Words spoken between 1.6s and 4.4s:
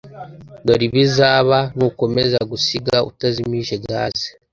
nukomeza gusiga utazimije gaze.